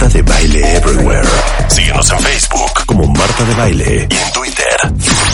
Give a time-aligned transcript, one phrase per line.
[0.00, 1.28] Marta de Baile Everywhere.
[1.68, 4.76] Síguenos en Facebook como Marta de Baile y en Twitter,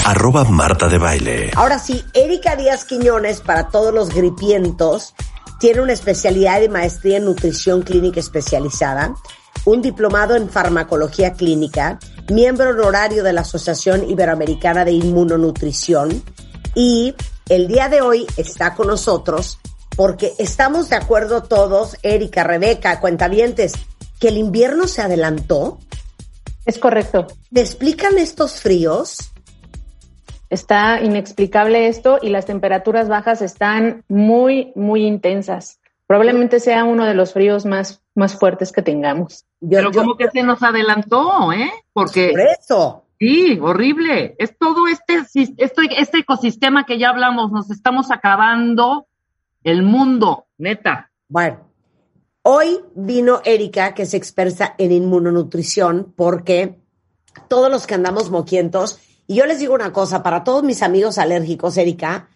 [0.07, 1.53] arroba Marta de Baile.
[1.55, 5.15] Ahora sí, Erika Díaz Quiñones, para todos los gripientos,
[5.61, 9.15] tiene una especialidad de maestría en nutrición clínica especializada,
[9.67, 16.25] un diplomado en farmacología clínica, miembro honorario de la Asociación Iberoamericana de Inmunonutrición
[16.75, 17.15] y
[17.49, 19.61] el día de hoy está con nosotros
[19.95, 23.75] porque estamos de acuerdo todos, Erika, Rebeca, cuentavientes,
[24.21, 25.79] que el invierno se adelantó.
[26.65, 27.27] Es correcto.
[27.51, 29.33] ¿Me explican estos fríos?
[30.49, 35.81] Está inexplicable esto y las temperaturas bajas están muy, muy intensas.
[36.07, 39.45] Probablemente sea uno de los fríos más, más fuertes que tengamos.
[39.69, 41.71] Pero como que se nos adelantó, ¿eh?
[41.93, 42.31] Porque...
[42.31, 43.03] Por eso.
[43.19, 44.37] Sí, horrible.
[44.39, 49.07] Es todo este, este, este ecosistema que ya hablamos, nos estamos acabando
[49.65, 51.11] el mundo, neta.
[51.29, 51.66] Bueno,
[52.49, 56.79] hoy vino Erika, que es experta en inmunonutrición, porque
[57.49, 61.19] todos los que andamos moquientos, y yo les digo una cosa, para todos mis amigos
[61.19, 62.29] alérgicos, Erika,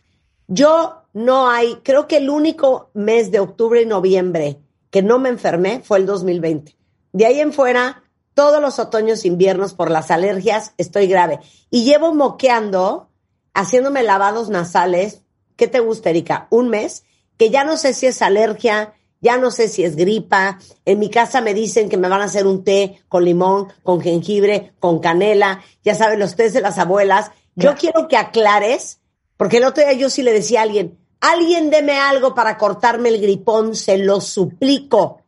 [0.48, 4.58] yo no hay, creo que el único mes de octubre y noviembre
[4.91, 6.77] que no me enfermé fue el 2020.
[7.12, 8.02] De ahí en fuera,
[8.34, 11.39] todos los otoños inviernos por las alergias estoy grave.
[11.70, 13.11] Y llevo moqueando,
[13.55, 15.22] haciéndome lavados nasales,
[15.55, 16.48] ¿qué te gusta, Erika?
[16.50, 17.05] Un mes,
[17.36, 20.59] que ya no sé si es alergia, ya no sé si es gripa.
[20.85, 24.01] En mi casa me dicen que me van a hacer un té con limón, con
[24.01, 27.31] jengibre, con canela, ya saben, los tés de las abuelas.
[27.55, 29.01] Yo quiero que aclares
[29.41, 33.09] porque el otro día yo sí le decía a alguien, alguien deme algo para cortarme
[33.09, 35.23] el gripón, se lo suplico.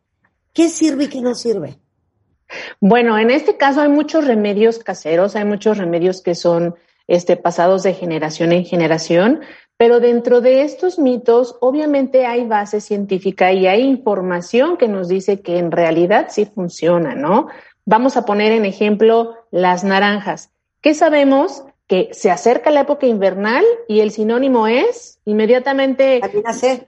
[0.52, 1.78] ¿Qué sirve y qué no sirve?
[2.78, 6.74] Bueno, en este caso hay muchos remedios caseros, hay muchos remedios que son
[7.06, 9.40] este, pasados de generación en generación,
[9.82, 15.40] pero dentro de estos mitos obviamente hay base científica y hay información que nos dice
[15.40, 17.48] que en realidad sí funciona, ¿no?
[17.84, 20.52] Vamos a poner en ejemplo las naranjas.
[20.80, 21.64] ¿Qué sabemos?
[21.88, 26.20] que se acerca la época invernal y el sinónimo es inmediatamente...
[26.22, 26.86] Vitamina C.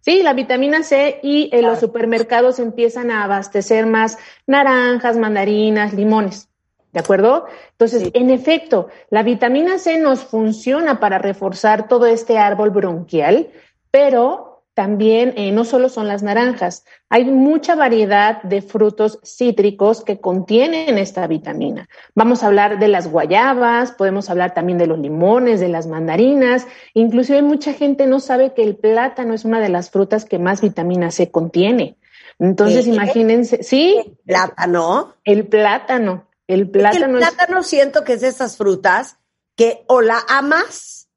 [0.00, 6.48] Sí, la vitamina C y en los supermercados empiezan a abastecer más naranjas, mandarinas, limones.
[6.96, 7.44] ¿De acuerdo?
[7.72, 13.50] Entonces, en efecto, la vitamina C nos funciona para reforzar todo este árbol bronquial,
[13.90, 20.22] pero también eh, no solo son las naranjas, hay mucha variedad de frutos cítricos que
[20.22, 21.86] contienen esta vitamina.
[22.14, 26.66] Vamos a hablar de las guayabas, podemos hablar también de los limones, de las mandarinas,
[26.94, 30.62] inclusive mucha gente no sabe que el plátano es una de las frutas que más
[30.62, 31.98] vitamina C contiene.
[32.38, 33.96] Entonces, imagínense, ¿sí?
[33.98, 35.14] ¿El plátano?
[35.24, 37.18] El plátano, el plátano.
[37.18, 39.18] el plátano siento que es de esas frutas
[39.56, 41.08] que o la amas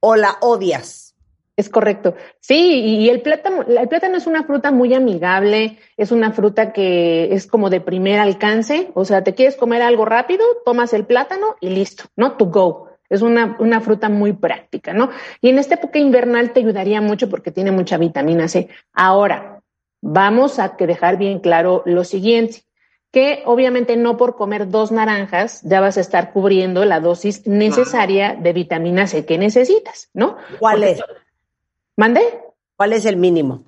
[0.00, 1.14] o la odias.
[1.56, 2.16] Es correcto.
[2.40, 7.32] Sí, y el plátano, el plátano es una fruta muy amigable, es una fruta que
[7.32, 11.54] es como de primer alcance, o sea, te quieres comer algo rápido, tomas el plátano
[11.60, 12.32] y listo, ¿no?
[12.32, 12.88] To go.
[13.08, 15.10] Es una, una fruta muy práctica, ¿no?
[15.40, 18.68] Y en esta época invernal te ayudaría mucho porque tiene mucha vitamina C.
[18.92, 19.62] Ahora,
[20.00, 22.64] vamos a dejar bien claro lo siguiente
[23.14, 28.34] que obviamente no por comer dos naranjas ya vas a estar cubriendo la dosis necesaria
[28.34, 30.36] de vitamina C que necesitas, ¿no?
[30.58, 31.00] ¿Cuál es?
[31.96, 32.20] ¿Mande?
[32.74, 33.62] ¿Cuál es el mínimo?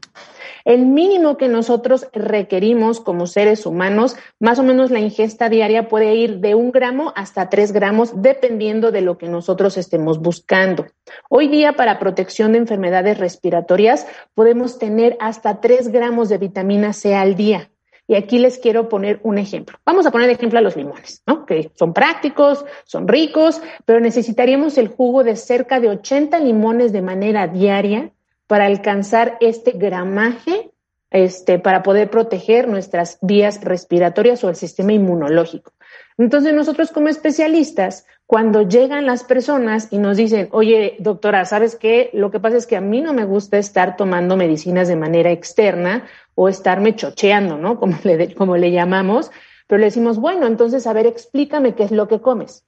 [0.65, 6.17] El mínimo que nosotros requerimos como seres humanos, más o menos la ingesta diaria puede
[6.17, 10.87] ir de un gramo hasta tres gramos, dependiendo de lo que nosotros estemos buscando.
[11.29, 17.15] Hoy día, para protección de enfermedades respiratorias, podemos tener hasta tres gramos de vitamina C
[17.15, 17.71] al día.
[18.09, 19.79] Y aquí les quiero poner un ejemplo.
[19.85, 21.45] Vamos a poner ejemplo a los limones, ¿no?
[21.45, 27.03] Que son prácticos, son ricos, pero necesitaríamos el jugo de cerca de 80 limones de
[27.03, 28.13] manera diaria
[28.47, 30.71] para alcanzar este gramaje
[31.11, 35.73] este, para poder proteger nuestras vías respiratorias o el sistema inmunológico.
[36.19, 42.11] Entonces nosotros como especialistas, cuando llegan las personas y nos dicen, oye, doctora, ¿sabes qué?
[42.13, 45.31] Lo que pasa es que a mí no me gusta estar tomando medicinas de manera
[45.31, 47.79] externa o estarme chocheando, ¿no?
[47.81, 49.31] Como le, como le llamamos,
[49.67, 52.67] pero le decimos, bueno, entonces, a ver, explícame qué es lo que comes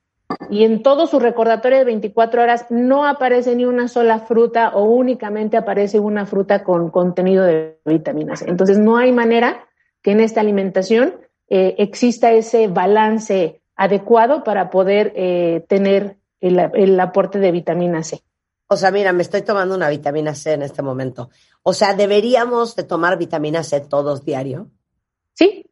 [0.50, 4.84] y en todo su recordatorio de 24 horas no aparece ni una sola fruta o
[4.84, 8.42] únicamente aparece una fruta con contenido de vitaminas.
[8.42, 9.66] Entonces no hay manera
[10.02, 11.14] que en esta alimentación
[11.48, 18.20] eh, exista ese balance adecuado para poder eh, tener el, el aporte de vitamina C.
[18.66, 21.30] O sea, mira, me estoy tomando una vitamina C en este momento.
[21.62, 24.68] O sea, ¿deberíamos de tomar vitamina C todos diario?
[25.32, 25.64] Sí,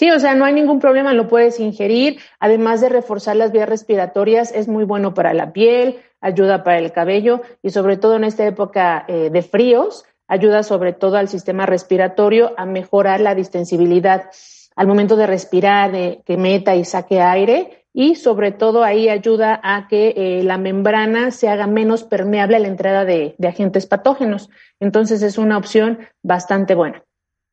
[0.00, 2.20] Sí, o sea, no hay ningún problema, lo puedes ingerir.
[2.38, 6.90] Además de reforzar las vías respiratorias, es muy bueno para la piel, ayuda para el
[6.90, 11.66] cabello y sobre todo en esta época eh, de fríos, ayuda sobre todo al sistema
[11.66, 14.30] respiratorio a mejorar la distensibilidad.
[14.76, 19.60] Al momento de respirar, de que meta y saque aire y sobre todo ahí ayuda
[19.62, 23.86] a que eh, la membrana se haga menos permeable a la entrada de, de, agentes
[23.86, 24.48] patógenos.
[24.78, 27.04] Entonces es una opción bastante buena.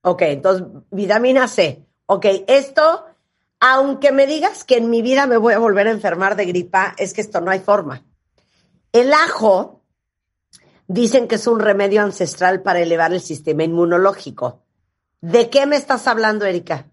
[0.01, 1.85] Ok, entonces vitamina C.
[2.05, 3.05] Ok, esto,
[3.59, 6.93] aunque me digas que en mi vida me voy a volver a enfermar de gripa,
[6.97, 8.05] es que esto no hay forma.
[8.93, 9.81] El ajo
[10.87, 14.63] dicen que es un remedio ancestral para elevar el sistema inmunológico.
[15.19, 16.85] ¿De qué me estás hablando, Erika?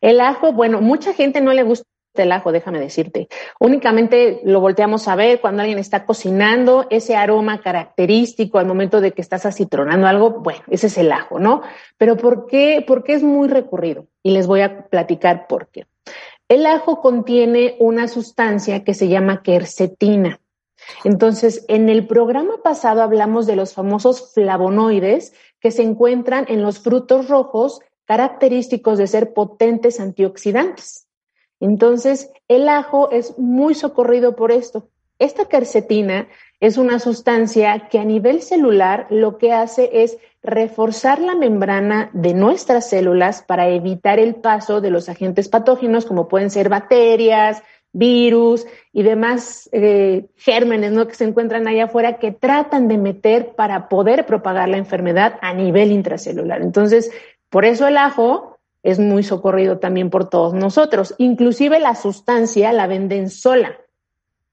[0.00, 1.86] El ajo, bueno, mucha gente no le gusta
[2.22, 3.28] el ajo, déjame decirte.
[3.58, 9.12] Únicamente lo volteamos a ver cuando alguien está cocinando, ese aroma característico al momento de
[9.12, 11.62] que estás acitronando algo, bueno, ese es el ajo, ¿no?
[11.98, 12.84] Pero ¿por qué?
[12.86, 15.86] Porque es muy recurrido y les voy a platicar por qué.
[16.48, 20.40] El ajo contiene una sustancia que se llama quercetina.
[21.02, 26.80] Entonces, en el programa pasado hablamos de los famosos flavonoides que se encuentran en los
[26.80, 31.06] frutos rojos característicos de ser potentes antioxidantes.
[31.60, 34.88] Entonces, el ajo es muy socorrido por esto.
[35.18, 36.28] Esta quercetina
[36.60, 42.34] es una sustancia que a nivel celular lo que hace es reforzar la membrana de
[42.34, 47.62] nuestras células para evitar el paso de los agentes patógenos como pueden ser bacterias,
[47.94, 51.06] virus y demás eh, gérmenes ¿no?
[51.06, 55.54] que se encuentran allá afuera que tratan de meter para poder propagar la enfermedad a
[55.54, 56.60] nivel intracelular.
[56.60, 57.10] Entonces,
[57.54, 61.14] por eso el ajo es muy socorrido también por todos nosotros.
[61.18, 63.78] Inclusive la sustancia la venden sola.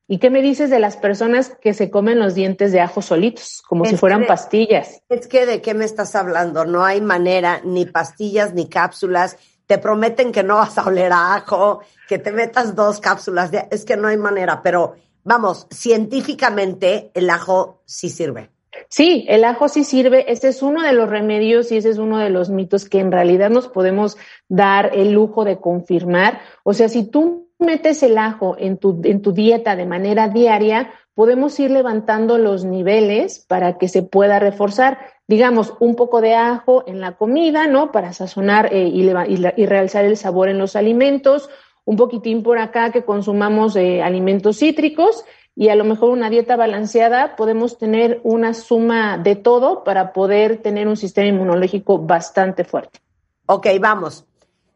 [0.08, 3.64] ¿Y qué me dices de las personas que se comen los dientes de ajo solitos,
[3.68, 5.02] como si fueran pastillas?
[5.10, 9.80] Es que de qué me estás hablando, no hay manera, ni pastillas, ni cápsulas, te
[9.80, 13.84] prometen que no vas a oler a ajo, que te metas dos cápsulas, de, es
[13.84, 14.94] que no hay manera, pero
[15.24, 18.52] vamos, científicamente el ajo sí sirve.
[18.90, 20.32] Sí, el ajo sí sirve.
[20.32, 23.12] Ese es uno de los remedios y ese es uno de los mitos que en
[23.12, 24.18] realidad nos podemos
[24.48, 26.42] dar el lujo de confirmar.
[26.64, 30.92] O sea, si tú metes el ajo en tu, en tu dieta de manera diaria,
[31.14, 34.98] podemos ir levantando los niveles para que se pueda reforzar
[35.32, 37.94] digamos, un poco de ajo en la comida, ¿no?
[37.94, 41.50] Para sazonar eh, y, y, realzar el sabor en los alimentos,
[41.86, 45.24] un poquitín por acá que consumamos eh, alimentos cítricos
[45.56, 50.62] y a lo mejor una dieta balanceada, podemos tener una suma de todo para poder
[50.62, 53.00] tener un sistema inmunológico bastante fuerte.
[53.46, 54.26] Ok, vamos.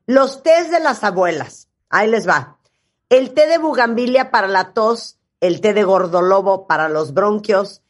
[0.05, 1.69] Los tés de las abuelas.
[1.89, 2.57] Ahí les va.
[3.09, 7.81] El té de bugambilia para la tos, el té de gordolobo para los bronquios,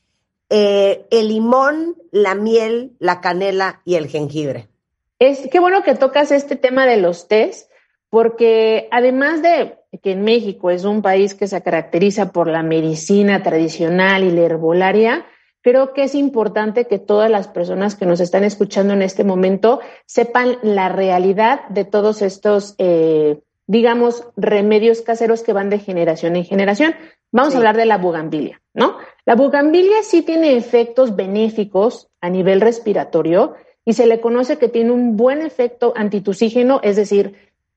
[0.50, 4.70] eh, el limón, la miel, la canela y el jengibre.
[5.18, 7.70] Es qué bueno que tocas este tema de los tés,
[8.10, 13.44] porque además de que en México es un país que se caracteriza por la medicina
[13.44, 15.26] tradicional y la herbolaria,
[15.62, 19.80] creo que es importante que todas las personas que nos están escuchando en este momento
[20.06, 26.46] sepan la realidad de todos estos, eh, digamos, remedios caseros que van de generación en
[26.46, 26.94] generación.
[27.32, 28.98] Vamos a hablar de la bugambilia, ¿no?
[29.26, 34.92] La bugambilia sí tiene efectos benéficos a nivel respiratorio y se le conoce que tiene
[34.92, 37.36] un buen efecto antitusígeno, es decir,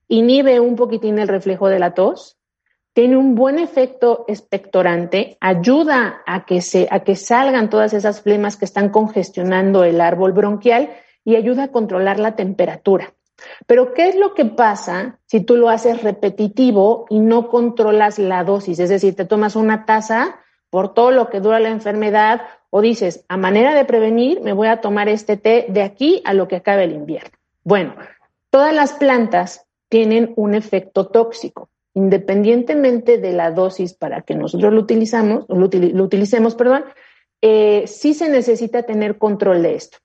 [0.09, 2.39] inhibe un poquitín el reflejo de la tos,
[2.93, 8.57] tiene un buen efecto expectorante, ayuda a que, se, a que salgan todas esas flemas
[8.57, 10.91] que están congestionando el árbol bronquial
[11.25, 13.15] y ayuda a controlar la temperatura.
[13.67, 18.43] Pero, ¿qué es lo que pasa si tú lo haces repetitivo y no controlas la
[18.43, 18.81] dosis?
[18.81, 20.41] Es decir, te tomas una taza
[20.71, 24.69] por todo lo que dura la enfermedad o dices, a manera de prevenir, me voy
[24.69, 27.31] a tomar este té de aquí a lo que acabe el invierno.
[27.63, 27.95] Bueno,
[28.51, 34.81] todas las plantas tienen un efecto tóxico, independientemente de la dosis para que nosotros lo
[34.81, 36.85] utilizamos, lo, utilicemos, perdón,
[37.41, 39.99] eh, sí se necesita tener control de esto.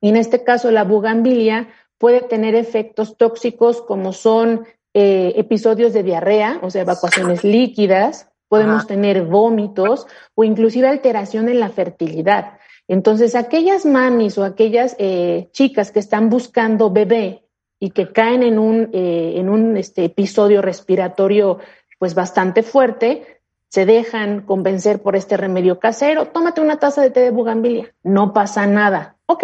[0.00, 6.02] Y en este caso, la bugambilia puede tener efectos tóxicos como son eh, episodios de
[6.02, 12.58] diarrea, o sea, evacuaciones líquidas, podemos tener vómitos o inclusive alteración en la fertilidad.
[12.86, 17.44] Entonces, aquellas mamis o aquellas eh, chicas que están buscando bebé
[17.82, 21.58] y que caen en un, eh, en un este, episodio respiratorio
[21.98, 27.18] pues bastante fuerte, se dejan convencer por este remedio casero, tómate una taza de té
[27.22, 29.16] de bugambilia, no pasa nada.
[29.26, 29.42] Ok,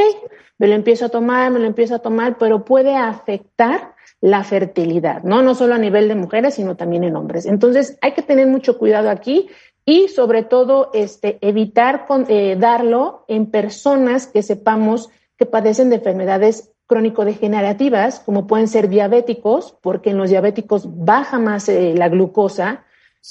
[0.56, 5.24] me lo empiezo a tomar, me lo empiezo a tomar, pero puede afectar la fertilidad,
[5.24, 5.42] ¿no?
[5.42, 7.44] No solo a nivel de mujeres, sino también en hombres.
[7.44, 9.48] Entonces, hay que tener mucho cuidado aquí
[9.84, 16.70] y sobre todo este, evitar eh, darlo en personas que sepamos que padecen de enfermedades
[16.88, 22.84] crónico-degenerativas, como pueden ser diabéticos, porque en los diabéticos baja más eh, la glucosa,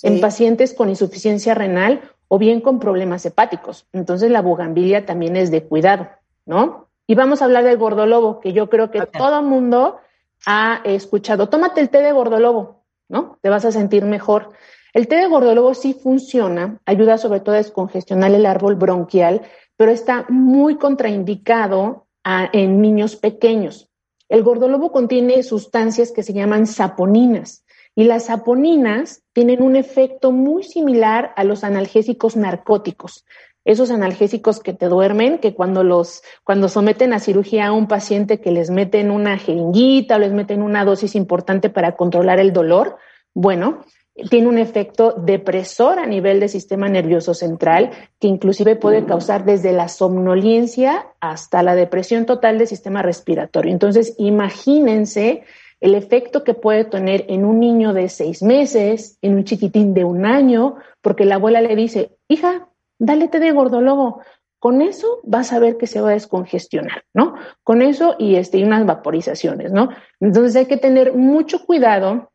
[0.03, 3.87] en pacientes con insuficiencia renal o bien con problemas hepáticos.
[3.93, 6.07] Entonces, la bugambilia también es de cuidado,
[6.45, 6.87] ¿no?
[7.07, 9.97] Y vamos a hablar del gordolobo, que yo creo que todo mundo
[10.45, 13.39] ha escuchado, tómate el té de gordolobo, ¿no?
[13.41, 14.51] Te vas a sentir mejor.
[14.93, 19.41] El té de gordolobo sí funciona, ayuda sobre todo a descongestionar el árbol bronquial,
[19.77, 22.06] pero está muy contraindicado
[22.53, 23.89] en niños pequeños.
[24.29, 27.63] El gordolobo contiene sustancias que se llaman saponinas
[27.95, 33.25] y las saponinas tienen un efecto muy similar a los analgésicos narcóticos.
[33.65, 38.39] Esos analgésicos que te duermen, que cuando los, cuando someten a cirugía a un paciente
[38.39, 42.97] que les meten una jeringuita o les meten una dosis importante para controlar el dolor,
[43.33, 43.83] bueno,
[44.29, 49.73] tiene un efecto depresor a nivel del sistema nervioso central que inclusive puede causar desde
[49.73, 53.71] la somnolencia hasta la depresión total del sistema respiratorio.
[53.71, 55.43] Entonces, imagínense
[55.79, 60.03] el efecto que puede tener en un niño de seis meses, en un chiquitín de
[60.03, 64.21] un año, porque la abuela le dice, hija, dale té de gordolobo.
[64.59, 67.35] Con eso vas a ver que se va a descongestionar, ¿no?
[67.63, 69.89] Con eso y, este, y unas vaporizaciones, ¿no?
[70.19, 72.31] Entonces hay que tener mucho cuidado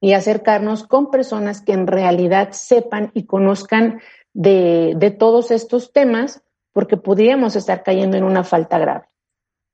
[0.00, 4.00] y acercarnos con personas que en realidad sepan y conozcan
[4.32, 9.06] de, de todos estos temas, porque podríamos estar cayendo en una falta grave.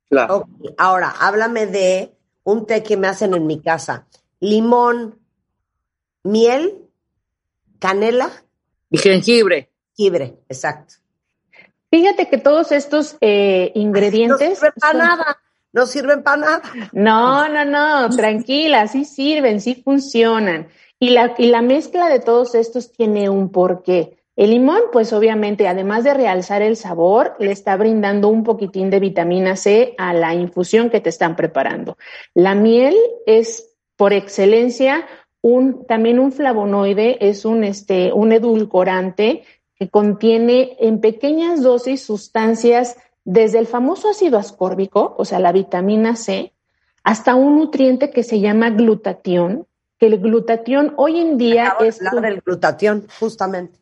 [0.08, 0.48] Claro.
[0.78, 2.14] Ahora, háblame de
[2.44, 4.06] un té que me hacen en mi casa.
[4.40, 5.18] Limón,
[6.22, 6.88] miel,
[7.78, 8.30] canela.
[8.90, 9.70] Y jengibre.
[9.96, 10.94] Jengibre, exacto.
[11.90, 14.62] Fíjate que todos estos eh, ingredientes...
[14.62, 15.38] No para nada
[15.74, 16.62] no sirven para nada.
[16.92, 20.68] No, no, no, tranquila, sí sirven, sí funcionan.
[20.98, 24.24] Y la, y la mezcla de todos estos tiene un porqué.
[24.36, 29.00] El limón, pues obviamente, además de realzar el sabor, le está brindando un poquitín de
[29.00, 31.98] vitamina C a la infusión que te están preparando.
[32.34, 35.06] La miel es, por excelencia,
[35.40, 39.44] un, también un flavonoide, es un, este, un edulcorante
[39.76, 46.16] que contiene en pequeñas dosis sustancias desde el famoso ácido ascórbico, o sea, la vitamina
[46.16, 46.52] C,
[47.02, 49.66] hasta un nutriente que se llama glutatión,
[49.98, 52.04] que el glutatión hoy en día es...
[52.04, 53.78] Hablar del glutatión, justamente.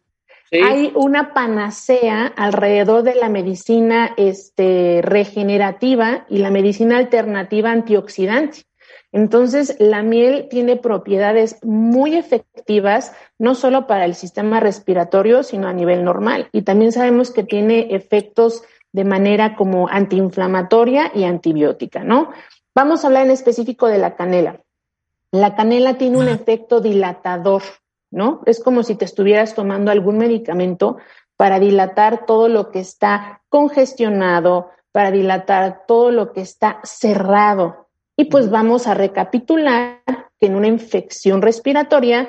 [0.53, 8.65] Hay una panacea alrededor de la medicina este, regenerativa y la medicina alternativa antioxidante.
[9.13, 15.73] Entonces, la miel tiene propiedades muy efectivas, no solo para el sistema respiratorio, sino a
[15.73, 16.49] nivel normal.
[16.53, 22.31] Y también sabemos que tiene efectos de manera como antiinflamatoria y antibiótica, ¿no?
[22.75, 24.61] Vamos a hablar en específico de la canela.
[25.31, 27.63] La canela tiene un efecto dilatador,
[28.11, 28.43] ¿no?
[28.47, 30.99] Es como si te estuvieras tomando algún medicamento
[31.37, 37.89] para dilatar todo lo que está congestionado, para dilatar todo lo que está cerrado.
[38.17, 40.03] Y pues vamos a recapitular
[40.39, 42.29] que en una infección respiratoria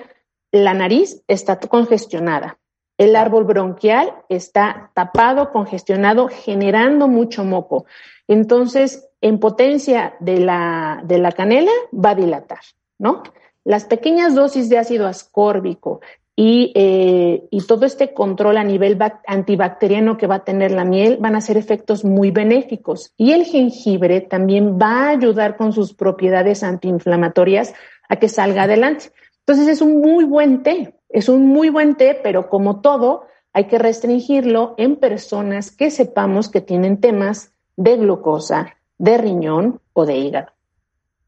[0.51, 2.57] la nariz está congestionada,
[3.03, 7.85] el árbol bronquial está tapado, congestionado, generando mucho moco.
[8.27, 12.59] Entonces, en potencia de la, de la canela va a dilatar,
[12.99, 13.23] ¿no?
[13.63, 16.01] Las pequeñas dosis de ácido ascórbico
[16.35, 21.17] y, eh, y todo este control a nivel antibacteriano que va a tener la miel
[21.19, 23.13] van a ser efectos muy benéficos.
[23.17, 27.73] Y el jengibre también va a ayudar con sus propiedades antiinflamatorias
[28.09, 29.11] a que salga adelante.
[29.45, 33.67] Entonces es un muy buen té, es un muy buen té, pero como todo, hay
[33.67, 40.17] que restringirlo en personas que sepamos que tienen temas de glucosa, de riñón o de
[40.17, 40.51] hígado.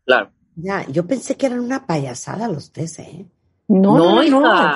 [0.04, 0.32] Claro.
[0.56, 3.26] Ya, yo pensé que eran una payasada los tés, ¿eh?
[3.68, 4.76] No, no, no.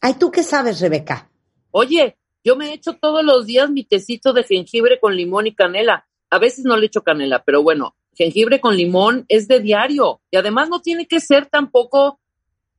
[0.00, 1.28] Ay, ¿tú qué sabes, Rebeca?
[1.72, 6.06] Oye, yo me echo todos los días mi tecito de jengibre con limón y canela.
[6.30, 10.20] A veces no le echo canela, pero bueno, jengibre con limón es de diario.
[10.30, 12.20] Y además no tiene que ser tampoco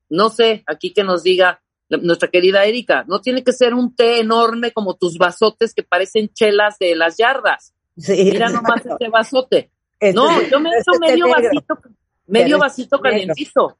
[0.09, 4.19] no sé, aquí que nos diga nuestra querida Erika, no tiene que ser un té
[4.19, 7.73] enorme como tus vasotes que parecen chelas de las yardas.
[7.95, 9.71] Mira nomás este vasote.
[9.99, 11.79] Este no, yo me echo medio vasito,
[12.27, 13.77] medio vasito calientito.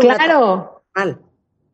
[0.00, 0.82] claro.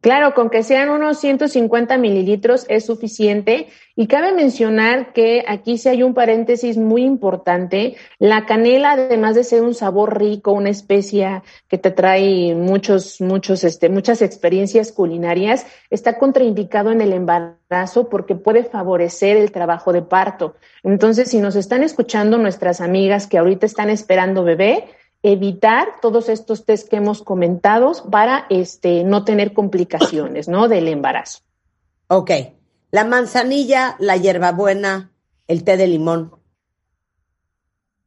[0.05, 3.69] Claro, con que sean unos 150 mililitros es suficiente.
[3.97, 7.97] Y cabe mencionar que aquí sí hay un paréntesis muy importante.
[8.19, 13.65] La canela, además de ser un sabor rico, una especia que te trae muchos, muchos,
[13.65, 20.03] este, muchas experiencias culinarias, está contraindicado en el embarazo porque puede favorecer el trabajo de
[20.03, 20.55] parto.
[20.83, 24.85] Entonces, si nos están escuchando nuestras amigas que ahorita están esperando bebé,
[25.25, 30.69] evitar todos estos test que hemos comentado para este, no tener complicaciones ¿no?
[30.69, 31.41] del embarazo.
[32.09, 32.31] Ok.
[32.91, 35.11] La manzanilla, la hierbabuena,
[35.49, 36.33] el té de limón.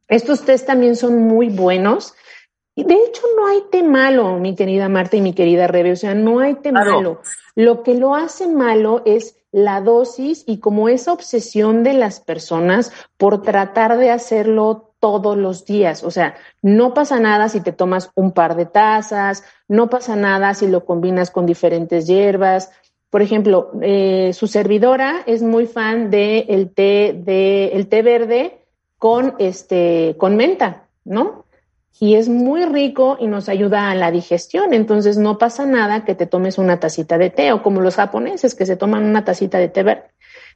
[0.06, 2.14] Estos test también son muy buenos.
[2.76, 5.90] Y de hecho, no hay té malo, mi querida Marta y mi querida Rebe.
[5.90, 7.20] O sea, no hay té malo.
[7.56, 12.92] Lo que lo hace malo es la dosis y como esa obsesión de las personas
[13.16, 16.04] por tratar de hacerlo todos los días.
[16.04, 20.54] O sea, no pasa nada si te tomas un par de tazas, no pasa nada
[20.54, 22.70] si lo combinas con diferentes hierbas.
[23.10, 28.66] Por ejemplo, eh, su servidora es muy fan del el té, de, el té verde
[28.98, 31.46] con, este, con menta, ¿no?
[32.00, 34.72] Y es muy rico y nos ayuda a la digestión.
[34.72, 38.54] Entonces no pasa nada que te tomes una tacita de té o como los japoneses
[38.54, 40.04] que se toman una tacita de té verde.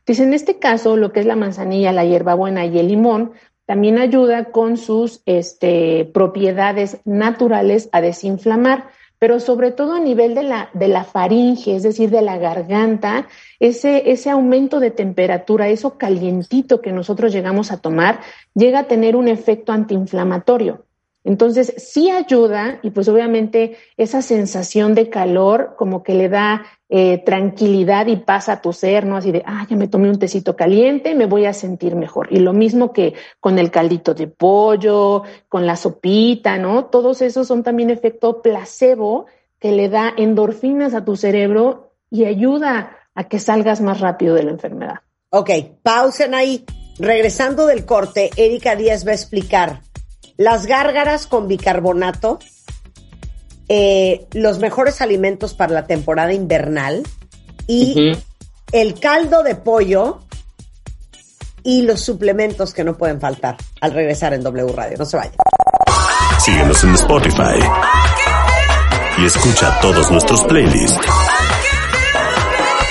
[0.06, 3.32] Dice, en este caso, lo que es la manzanilla, la hierbabuena y el limón
[3.72, 10.42] también ayuda con sus este, propiedades naturales a desinflamar pero sobre todo a nivel de
[10.42, 13.28] la, de la faringe, es decir, de la garganta,
[13.60, 18.20] ese, ese aumento de temperatura, eso calientito que nosotros llegamos a tomar,
[18.52, 20.84] llega a tener un efecto antiinflamatorio.
[21.24, 27.18] Entonces, sí ayuda y pues obviamente esa sensación de calor como que le da eh,
[27.24, 29.16] tranquilidad y paz a tu ser, ¿no?
[29.16, 32.28] Así de, ah, ya me tomé un tecito caliente, me voy a sentir mejor.
[32.30, 36.86] Y lo mismo que con el caldito de pollo, con la sopita, ¿no?
[36.86, 39.26] Todos esos son también efecto placebo
[39.60, 44.42] que le da endorfinas a tu cerebro y ayuda a que salgas más rápido de
[44.42, 44.96] la enfermedad.
[45.30, 45.50] Ok,
[45.82, 46.64] pausen ahí.
[46.98, 49.80] Regresando del corte, Erika Díaz va a explicar
[50.36, 52.38] las gárgaras con bicarbonato,
[53.68, 57.02] eh, los mejores alimentos para la temporada invernal
[57.66, 58.12] y
[58.72, 60.20] el caldo de pollo
[61.62, 64.98] y los suplementos que no pueden faltar al regresar en W Radio.
[64.98, 65.34] No se vayan.
[66.38, 67.58] Síguenos en Spotify
[69.18, 70.98] y escucha todos nuestros playlists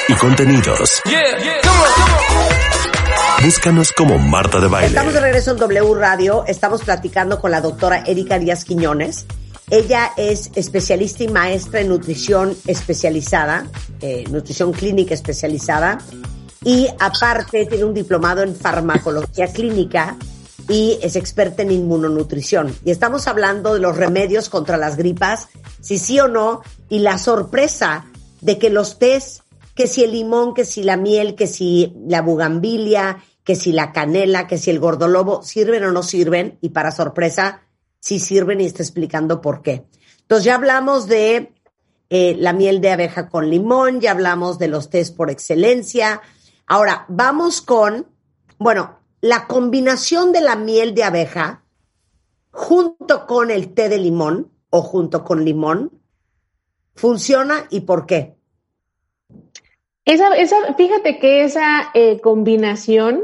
[0.08, 1.02] y contenidos.
[3.44, 4.90] Búscanos como Marta de Baile.
[4.90, 6.44] Estamos de regreso en W Radio.
[6.46, 9.26] Estamos platicando con la doctora Erika Díaz Quiñones.
[9.72, 13.66] Ella es especialista y maestra en nutrición especializada,
[14.00, 15.98] eh, nutrición clínica especializada,
[16.64, 20.18] y aparte tiene un diplomado en farmacología clínica
[20.70, 22.76] y es experta en inmunonutrición.
[22.86, 25.48] Y estamos hablando de los remedios contra las gripas,
[25.80, 28.06] si sí o no, y la sorpresa
[28.42, 29.42] de que los test,
[29.74, 33.92] que si el limón, que si la miel, que si la bugambilia, que si la
[33.92, 37.62] canela, que si el gordolobo sirven o no sirven, y para sorpresa,
[38.00, 39.86] sí sirven y está explicando por qué.
[40.22, 41.54] Entonces ya hablamos de
[42.10, 46.22] eh, la miel de abeja con limón, ya hablamos de los tés por excelencia.
[46.68, 48.08] Ahora, vamos con,
[48.58, 51.64] bueno, la combinación de la miel de abeja
[52.52, 56.02] junto con el té de limón o junto con limón,
[56.96, 58.36] ¿funciona y por qué?
[60.06, 63.24] Esa, esa, fíjate que esa eh, combinación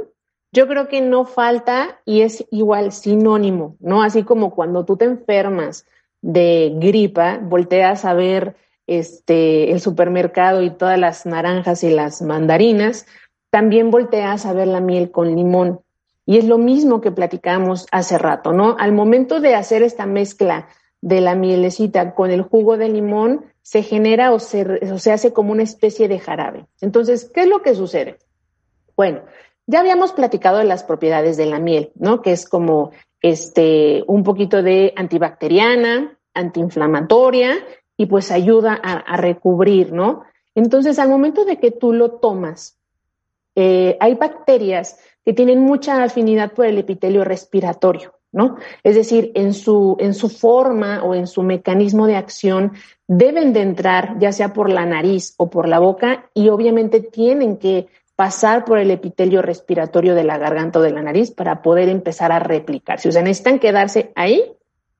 [0.51, 4.01] yo creo que no falta y es igual sinónimo, ¿no?
[4.01, 5.85] Así como cuando tú te enfermas
[6.21, 8.55] de gripa, volteas a ver
[8.87, 13.05] este, el supermercado y todas las naranjas y las mandarinas,
[13.49, 15.81] también volteas a ver la miel con limón.
[16.25, 18.75] Y es lo mismo que platicamos hace rato, ¿no?
[18.79, 20.67] Al momento de hacer esta mezcla
[21.01, 25.51] de la mielecita con el jugo de limón, se genera o se, se hace como
[25.51, 26.67] una especie de jarabe.
[26.79, 28.17] Entonces, ¿qué es lo que sucede?
[28.95, 29.23] Bueno,
[29.65, 32.21] ya habíamos platicado de las propiedades de la miel, ¿no?
[32.21, 37.55] Que es como este, un poquito de antibacteriana, antiinflamatoria
[37.97, 40.23] y pues ayuda a, recubrir, ¿no?
[40.55, 42.79] Entonces, al momento de que tú lo tomas,
[43.55, 48.16] eh, hay bacterias que tienen mucha afinidad por el epitelio respiratorio,
[48.83, 52.73] Es decir, en su, en su forma o en su mecanismo de acción
[53.07, 57.57] deben de entrar ya sea por la nariz o por la boca y obviamente tienen
[57.57, 61.87] que pasar por el epitelio respiratorio de la garganta o de la nariz para poder
[61.87, 63.09] empezar a replicarse.
[63.09, 64.43] O sea, necesitan quedarse ahí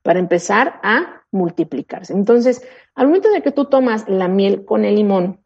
[0.04, 2.14] para empezar a multiplicarse.
[2.14, 2.62] Entonces,
[2.96, 5.40] al momento de que tú tomas la miel con el limón,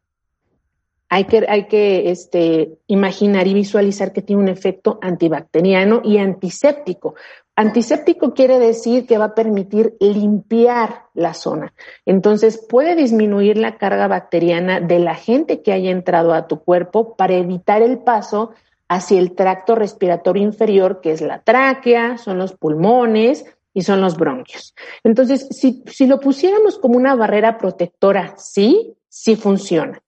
[1.09, 7.15] hay que, hay que este, imaginar y visualizar que tiene un efecto antibacteriano y antiséptico,
[7.55, 11.73] Antiséptico quiere decir que va a permitir limpiar la zona.
[12.05, 17.15] Entonces puede disminuir la carga bacteriana de la gente que haya entrado a tu cuerpo
[17.15, 18.51] para evitar el paso
[18.87, 24.17] hacia el tracto respiratorio inferior, que es la tráquea, son los pulmones y son los
[24.17, 24.73] bronquios.
[25.03, 30.01] Entonces, si, si lo pusiéramos como una barrera protectora, sí, sí funciona.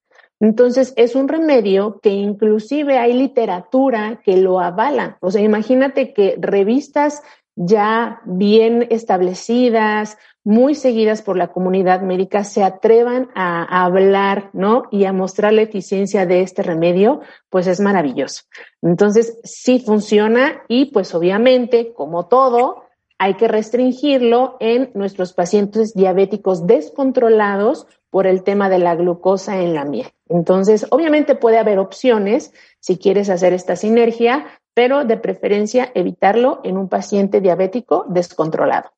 [0.44, 5.18] Entonces, es un remedio que inclusive hay literatura que lo avala.
[5.22, 7.24] O sea, imagínate que revistas
[7.56, 14.84] ya bien establecidas, muy seguidas por la comunidad médica, se atrevan a, hablar, ¿no?
[14.92, 18.44] Y a mostrar la eficiencia de este remedio, pues es maravilloso.
[18.82, 22.84] Entonces, sí funciona y pues obviamente, como todo,
[23.18, 29.74] hay que restringirlo en nuestros pacientes diabéticos descontrolados por el tema de la glucosa en
[29.74, 30.08] la miel.
[30.30, 36.78] Entonces, obviamente puede haber opciones si quieres hacer esta sinergia, pero de preferencia evitarlo en
[36.78, 38.92] un paciente diabético descontrolado.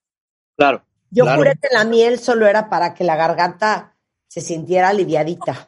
[0.57, 0.83] Claro.
[1.11, 1.39] Yo claro.
[1.39, 3.95] juré que la miel solo era para que la garganta
[4.27, 5.67] se sintiera aliviadita.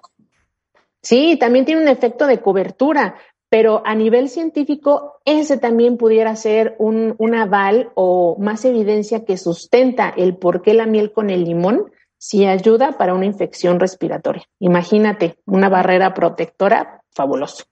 [1.01, 3.15] Sí, también tiene un efecto de cobertura,
[3.49, 9.37] pero a nivel científico ese también pudiera ser un, un aval o más evidencia que
[9.37, 14.43] sustenta el por qué la miel con el limón sí ayuda para una infección respiratoria.
[14.59, 17.65] Imagínate, una barrera protectora, fabuloso.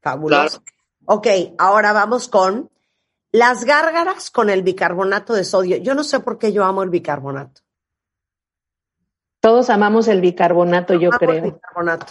[0.00, 0.62] Fabuloso.
[1.04, 1.26] Ok,
[1.58, 2.70] ahora vamos con
[3.32, 5.76] las gárgaras con el bicarbonato de sodio.
[5.78, 7.62] Yo no sé por qué yo amo el bicarbonato.
[9.40, 11.42] Todos amamos el bicarbonato, yo Amo el creo.
[11.42, 12.06] bicarbonato.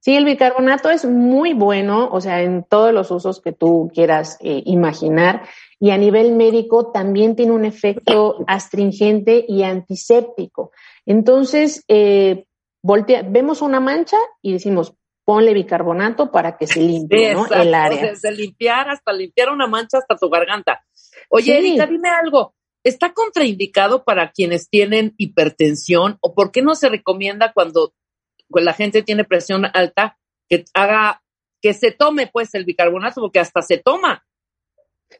[0.00, 4.38] Sí, el bicarbonato es muy bueno, o sea, en todos los usos que tú quieras
[4.40, 5.42] eh, imaginar.
[5.80, 10.72] Y a nivel médico también tiene un efecto astringente y antiséptico.
[11.06, 12.46] Entonces, eh,
[12.82, 18.10] voltea, vemos una mancha y decimos, ponle bicarbonato para que se limpie el área.
[18.12, 20.82] Desde limpiar hasta limpiar una mancha hasta tu garganta.
[21.28, 21.52] Oye, Sí.
[21.52, 22.54] Erika, dime algo.
[22.82, 27.92] ¿Está contraindicado para quienes tienen hipertensión o por qué no se recomienda cuando
[28.48, 31.22] la gente tiene presión alta que haga,
[31.60, 34.24] que se tome pues el bicarbonato porque hasta se toma?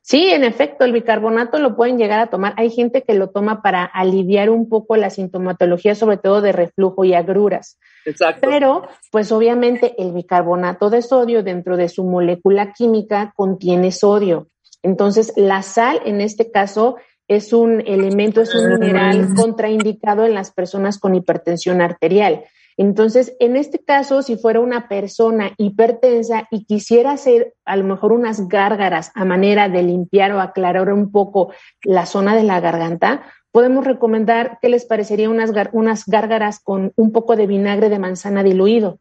[0.03, 2.55] Sí, en efecto, el bicarbonato lo pueden llegar a tomar.
[2.57, 7.05] Hay gente que lo toma para aliviar un poco la sintomatología, sobre todo de reflujo
[7.05, 7.79] y agruras.
[8.05, 8.49] Exacto.
[8.49, 14.49] Pero, pues obviamente el bicarbonato de sodio dentro de su molécula química contiene sodio.
[14.83, 16.97] Entonces, la sal en este caso
[17.27, 22.45] es un elemento, es un mineral contraindicado en las personas con hipertensión arterial.
[22.79, 28.13] Entonces, en este caso, si fuera una persona hipertensa y quisiera hacer a lo mejor
[28.13, 33.23] unas gárgaras a manera de limpiar o aclarar un poco la zona de la garganta,
[33.51, 37.99] podemos recomendar que les parecería unas, gar- unas gárgaras con un poco de vinagre de
[37.99, 38.99] manzana diluido.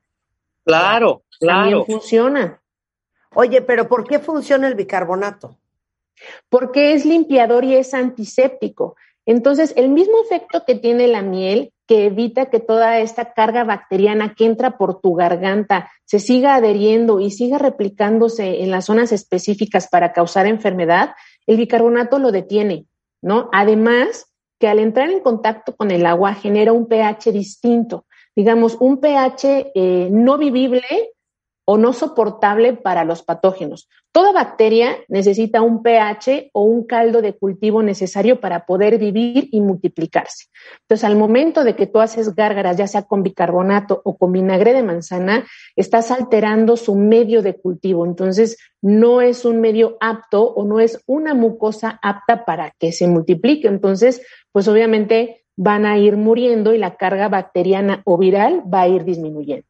[0.65, 1.61] Claro, claro.
[1.69, 2.61] También funciona.
[3.35, 5.55] Oye, pero ¿por qué funciona el bicarbonato?
[6.49, 8.95] porque es limpiador y es antiséptico.
[9.27, 14.33] Entonces, el mismo efecto que tiene la miel, que evita que toda esta carga bacteriana
[14.33, 19.89] que entra por tu garganta se siga adheriendo y siga replicándose en las zonas específicas
[19.89, 21.11] para causar enfermedad,
[21.45, 22.85] el bicarbonato lo detiene,
[23.21, 23.49] ¿no?
[23.51, 29.01] Además, que al entrar en contacto con el agua genera un pH distinto, digamos, un
[29.01, 30.83] pH eh, no vivible
[31.69, 33.89] o no soportable para los patógenos.
[34.13, 39.59] Toda bacteria necesita un pH o un caldo de cultivo necesario para poder vivir y
[39.59, 40.45] multiplicarse.
[40.83, 44.71] Entonces, al momento de que tú haces gárgaras, ya sea con bicarbonato o con vinagre
[44.71, 48.05] de manzana, estás alterando su medio de cultivo.
[48.05, 53.07] Entonces, no es un medio apto o no es una mucosa apta para que se
[53.07, 53.67] multiplique.
[53.67, 58.87] Entonces, pues obviamente van a ir muriendo y la carga bacteriana o viral va a
[58.87, 59.67] ir disminuyendo.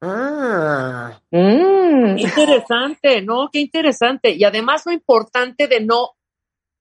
[0.00, 2.18] Ah, Mm.
[2.18, 3.48] Interesante, ¿no?
[3.52, 4.30] Qué interesante.
[4.34, 6.10] Y además lo importante de no,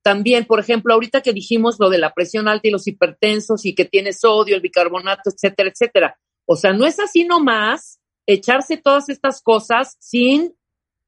[0.03, 3.75] también, por ejemplo, ahorita que dijimos lo de la presión alta y los hipertensos y
[3.75, 6.17] que tiene sodio, el bicarbonato, etcétera, etcétera.
[6.45, 10.56] O sea, no es así nomás echarse todas estas cosas sin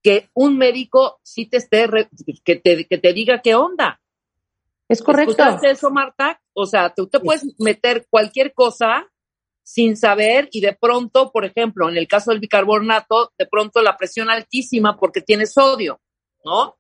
[0.04, 2.10] que un médico sí te esté, re-
[2.44, 4.02] que te, que te diga qué onda.
[4.90, 5.32] Es correcto.
[5.32, 6.42] ¿Escuchaste eso, Marta?
[6.54, 9.08] O sea, tú te puedes meter cualquier cosa
[9.70, 13.98] sin saber y de pronto, por ejemplo, en el caso del bicarbonato, de pronto la
[13.98, 16.02] presión altísima porque tiene sodio,
[16.44, 16.76] ¿no?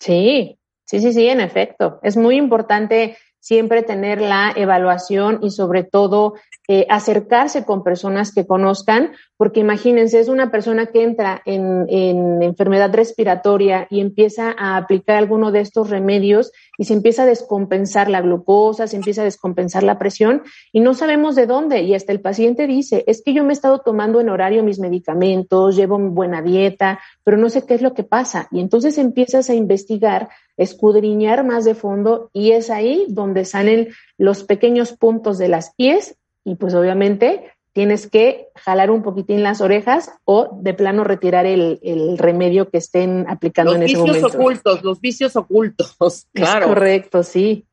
[0.00, 2.00] Sí, sí, sí, sí, en efecto.
[2.02, 6.32] Es muy importante siempre tener la evaluación y sobre todo
[6.66, 12.42] eh, acercarse con personas que conozcan, porque imagínense, es una persona que entra en, en
[12.42, 18.10] enfermedad respiratoria y empieza a aplicar alguno de estos remedios y se empieza a descompensar
[18.10, 21.82] la glucosa, se empieza a descompensar la presión y no sabemos de dónde.
[21.82, 24.80] Y hasta el paciente dice, es que yo me he estado tomando en horario mis
[24.80, 28.48] medicamentos, llevo buena dieta, pero no sé qué es lo que pasa.
[28.50, 34.42] Y entonces empiezas a investigar, escudriñar más de fondo y es ahí donde salen los
[34.42, 40.10] pequeños puntos de las pies y pues obviamente tienes que jalar un poquitín las orejas
[40.24, 44.36] o de plano retirar el, el remedio que estén aplicando Los en ese vicios momento.
[44.36, 45.96] ocultos, los vicios ocultos,
[46.34, 46.66] claro.
[46.66, 47.68] Es correcto, sí.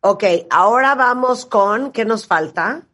[0.00, 2.86] ok, ahora vamos con, ¿qué nos falta?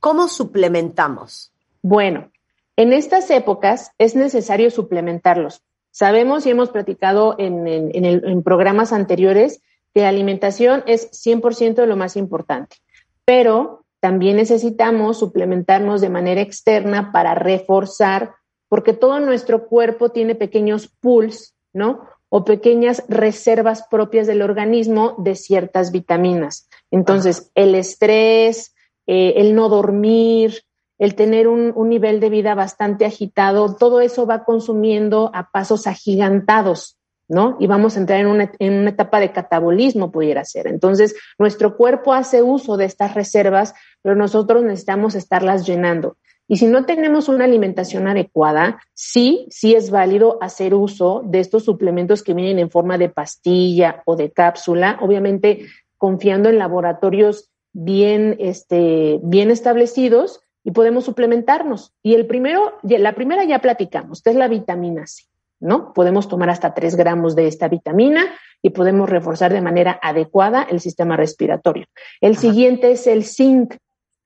[0.00, 1.52] ¿Cómo suplementamos?
[1.80, 2.32] Bueno,
[2.76, 5.62] en estas épocas es necesario suplementarlos.
[5.92, 9.60] Sabemos y hemos platicado en, en- en el- en programas anteriores
[9.94, 12.78] que la alimentación es 100% lo más importante,
[13.24, 18.34] pero también necesitamos suplementarnos de manera externa para reforzar,
[18.68, 22.06] porque todo nuestro cuerpo tiene pequeños pools, ¿no?
[22.28, 26.68] O pequeñas reservas propias del organismo de ciertas vitaminas.
[26.90, 28.74] Entonces, el estrés,
[29.06, 30.64] eh, el no dormir,
[30.98, 35.86] el tener un, un, nivel de vida bastante agitado, todo eso va consumiendo a pasos
[35.86, 37.56] agigantados, ¿no?
[37.58, 40.66] Y vamos a entrar en una, en una etapa de catabolismo, pudiera ser.
[40.66, 46.18] Entonces, nuestro cuerpo hace uso de estas reservas, pero nosotros necesitamos estarlas llenando.
[46.46, 51.64] Y si no tenemos una alimentación adecuada, sí, sí es válido hacer uso de estos
[51.64, 58.36] suplementos que vienen en forma de pastilla o de cápsula, obviamente confiando en laboratorios bien,
[58.40, 61.94] este, bien establecidos y podemos suplementarnos.
[62.02, 65.24] Y el primero, la primera ya platicamos, que es la vitamina C,
[65.60, 65.94] ¿no?
[65.94, 68.26] Podemos tomar hasta 3 gramos de esta vitamina
[68.60, 71.86] y podemos reforzar de manera adecuada el sistema respiratorio.
[72.20, 73.76] El siguiente es el zinc.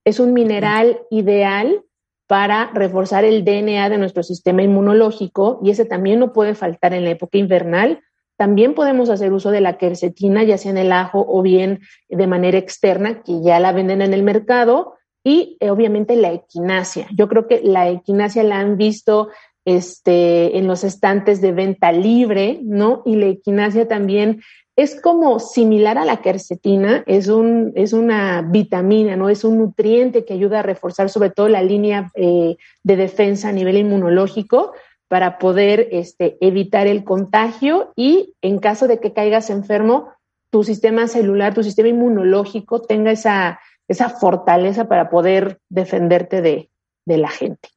[0.09, 1.83] Es un mineral ideal
[2.25, 7.03] para reforzar el DNA de nuestro sistema inmunológico y ese también no puede faltar en
[7.03, 8.01] la época invernal.
[8.35, 12.25] También podemos hacer uso de la quercetina, ya sea en el ajo o bien de
[12.25, 14.95] manera externa, que ya la venden en el mercado.
[15.23, 17.05] Y eh, obviamente la equinacia.
[17.15, 19.29] Yo creo que la equinacia la han visto
[19.63, 23.03] este, en los estantes de venta libre, ¿no?
[23.05, 24.41] Y la equinacia también
[24.79, 29.27] es como similar a la quercetina, es, un, es una vitamina, ¿no?
[29.27, 33.51] Es un nutriente que ayuda a reforzar sobre todo la línea eh, de defensa a
[33.51, 34.71] nivel inmunológico
[35.09, 40.13] para poder este, evitar el contagio y en caso de que caigas enfermo,
[40.49, 46.71] tu sistema celular, tu sistema inmunológico tenga esa, esa fortaleza para poder defenderte de,
[47.05, 47.67] de la gente.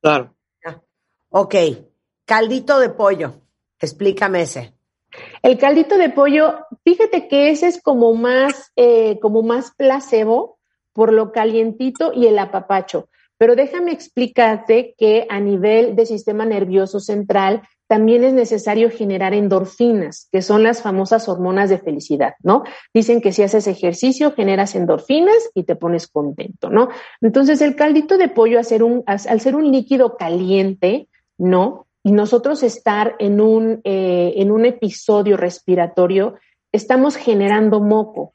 [0.00, 0.34] Claro.
[1.28, 1.54] Ok,
[2.24, 3.42] caldito de pollo,
[3.78, 4.75] explícame ese.
[5.42, 10.58] El caldito de pollo, fíjate que ese es como más, eh, como más placebo
[10.92, 13.08] por lo calientito y el apapacho.
[13.38, 20.28] Pero déjame explicarte que a nivel de sistema nervioso central también es necesario generar endorfinas,
[20.32, 22.64] que son las famosas hormonas de felicidad, ¿no?
[22.92, 26.88] Dicen que si haces ejercicio generas endorfinas y te pones contento, ¿no?
[27.20, 31.85] Entonces el caldito de pollo, al ser un líquido caliente, ¿no?
[32.06, 36.36] Y nosotros estar en un, eh, en un episodio respiratorio,
[36.70, 38.32] estamos generando moco.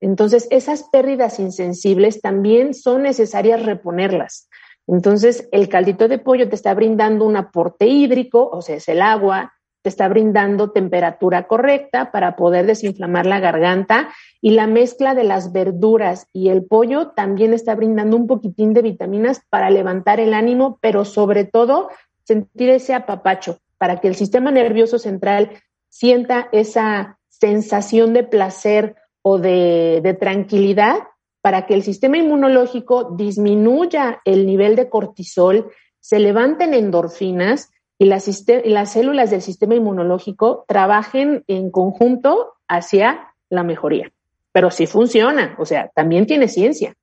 [0.00, 4.48] Entonces, esas pérdidas insensibles también son necesarias reponerlas.
[4.86, 9.02] Entonces, el caldito de pollo te está brindando un aporte hídrico, o sea, es el
[9.02, 9.52] agua,
[9.82, 15.50] te está brindando temperatura correcta para poder desinflamar la garganta y la mezcla de las
[15.50, 20.78] verduras y el pollo también está brindando un poquitín de vitaminas para levantar el ánimo,
[20.80, 21.88] pero sobre todo
[22.28, 29.38] sentir ese apapacho para que el sistema nervioso central sienta esa sensación de placer o
[29.38, 30.98] de, tranquilidad
[31.40, 38.28] para que el sistema inmunológico disminuya el nivel de cortisol, se levanten endorfinas y las,
[38.28, 44.12] y las células del sistema inmunológico trabajen en conjunto hacia la mejoría.
[44.52, 46.94] Pero sí funciona, o sea, también tiene ciencia.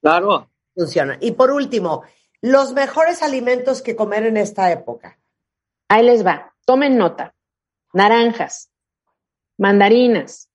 [0.00, 0.48] Claro.
[0.74, 1.18] Funciona.
[1.20, 2.02] Y por último,
[2.44, 5.18] los mejores alimentos que comer en esta época.
[5.88, 7.34] Ahí les va, tomen nota.
[7.94, 8.70] Naranjas,
[9.56, 10.50] mandarinas,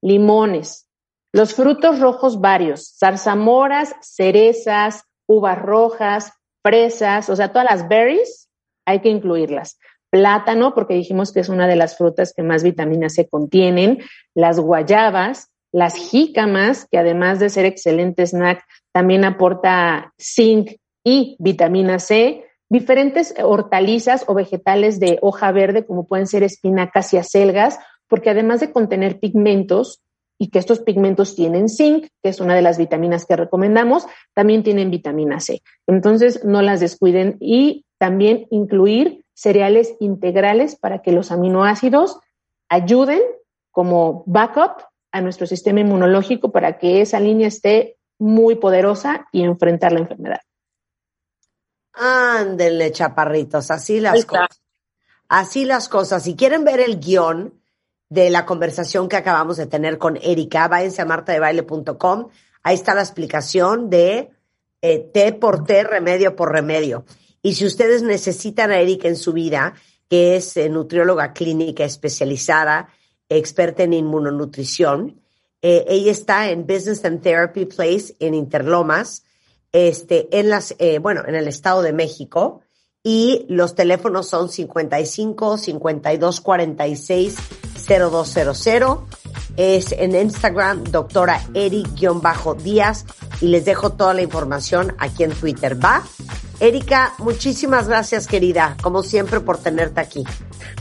[0.00, 0.88] limones,
[1.30, 8.48] los frutos rojos varios, zarzamoras, cerezas, uvas rojas, fresas, o sea, todas las berries,
[8.86, 9.78] hay que incluirlas.
[10.08, 13.98] Plátano, porque dijimos que es una de las frutas que más vitaminas se contienen,
[14.34, 21.98] las guayabas, las jícamas, que además de ser excelente snack, también aporta zinc y vitamina
[21.98, 28.30] C, diferentes hortalizas o vegetales de hoja verde, como pueden ser espinacas y acelgas, porque
[28.30, 30.02] además de contener pigmentos,
[30.42, 34.62] y que estos pigmentos tienen zinc, que es una de las vitaminas que recomendamos, también
[34.62, 35.60] tienen vitamina C.
[35.86, 42.20] Entonces, no las descuiden y también incluir cereales integrales para que los aminoácidos
[42.70, 43.20] ayuden
[43.70, 44.82] como backup
[45.12, 50.40] a nuestro sistema inmunológico para que esa línea esté muy poderosa y enfrentar la enfermedad.
[51.92, 54.60] Ándele, chaparritos, así las cosas.
[55.28, 56.24] Así las cosas.
[56.24, 57.54] Si quieren ver el guion
[58.08, 62.28] de la conversación que acabamos de tener con Erika, váyanse a martadebaile.com.
[62.62, 64.30] Ahí está la explicación de
[64.82, 67.04] eh, T por T, remedio por remedio.
[67.42, 69.74] Y si ustedes necesitan a Erika en su vida,
[70.08, 72.88] que es eh, nutrióloga clínica especializada,
[73.28, 75.20] experta en inmunonutrición,
[75.62, 79.24] eh, ella está en Business and Therapy Place en Interlomas
[79.72, 82.60] este, en las, eh, bueno, en el Estado de México
[83.02, 87.36] y los teléfonos son 55 52 46
[87.88, 88.98] 0200.
[89.56, 93.04] Es en Instagram, doctora Eri-Díaz
[93.40, 95.82] y les dejo toda la información aquí en Twitter.
[95.82, 96.02] ¿Va?
[96.60, 100.24] Erika, muchísimas gracias, querida, como siempre, por tenerte aquí.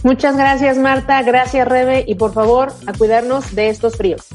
[0.04, 1.21] Muchas gracias, Marta.
[1.23, 2.04] Gracias, Rebe.
[2.06, 4.28] Y por favor, a cuidarnos de estos fríos.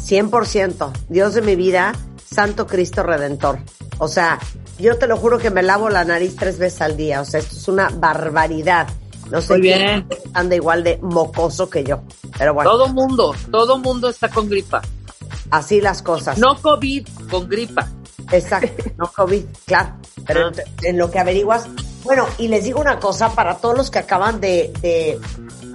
[0.00, 0.92] 100%.
[1.08, 1.92] Dios de mi vida,
[2.24, 3.60] Santo Cristo Redentor.
[4.02, 4.40] O sea,
[4.80, 7.20] yo te lo juro que me lavo la nariz tres veces al día.
[7.20, 8.88] O sea, esto es una barbaridad.
[9.30, 10.06] No sé Muy quién bien.
[10.34, 12.02] anda igual de mocoso que yo.
[12.36, 14.82] Pero bueno, Todo mundo, todo mundo está con gripa.
[15.50, 16.36] así las cosas.
[16.38, 17.88] No COVID, con gripa.
[18.32, 19.94] Exacto, no COVID, claro.
[20.26, 20.52] Pero Ah.
[20.80, 21.66] en, en lo que averiguas.
[22.02, 25.20] Bueno, y les digo una cosa para todos los que acaban de, de,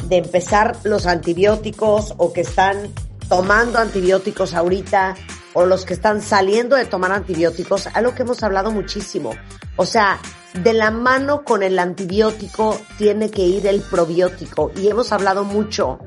[0.04, 2.92] de empezar los antibióticos o que están
[3.30, 5.16] tomando antibióticos ahorita
[5.58, 9.32] o los que están saliendo de tomar antibióticos, algo que hemos hablado muchísimo.
[9.76, 10.20] O sea,
[10.54, 15.98] de la mano con el antibiótico tiene que ir el probiótico y hemos hablado mucho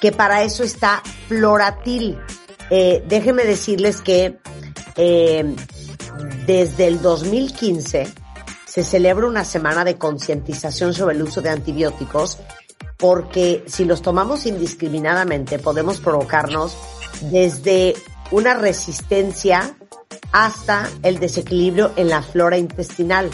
[0.00, 2.18] que para eso está Floratil.
[2.70, 4.38] Eh, déjenme decirles que
[4.96, 5.54] eh,
[6.46, 8.08] desde el 2015
[8.64, 12.38] se celebra una semana de concientización sobre el uso de antibióticos
[12.96, 16.74] porque si los tomamos indiscriminadamente podemos provocarnos
[17.30, 17.94] desde
[18.30, 19.76] una resistencia
[20.32, 23.30] hasta el desequilibrio en la flora intestinal.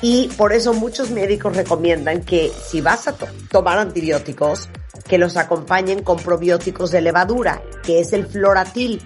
[0.00, 4.68] Y por eso muchos médicos recomiendan que si vas a to- tomar antibióticos,
[5.08, 9.00] que los acompañen con probióticos de levadura, que es el floratil,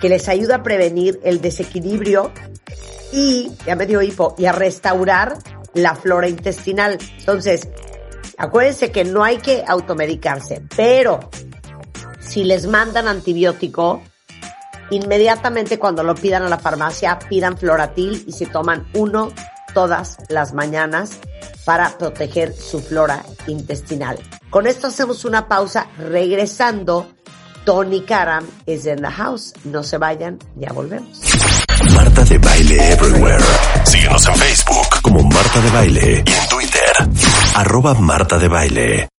[0.00, 2.32] que les ayuda a prevenir el desequilibrio
[3.12, 5.38] y, ya me dio hipo, y a restaurar
[5.74, 6.98] la flora intestinal.
[7.18, 7.68] Entonces,
[8.36, 11.20] acuérdense que no hay que automedicarse, pero
[12.20, 14.02] si les mandan antibiótico,
[14.92, 19.32] inmediatamente cuando lo pidan a la farmacia, pidan floratil y se toman uno
[19.74, 21.18] todas las mañanas
[21.64, 24.18] para proteger su flora intestinal.
[24.50, 27.08] Con esto hacemos una pausa regresando.
[27.64, 29.52] Tony Karam is in the house.
[29.64, 31.20] No se vayan, ya volvemos.
[31.94, 33.44] Marta de Baile Everywhere.
[33.84, 36.92] Síguenos en Facebook como Marta de Baile y en Twitter.